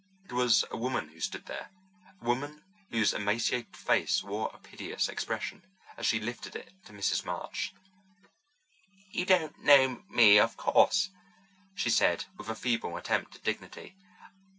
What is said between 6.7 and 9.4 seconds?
to Mrs. March. "You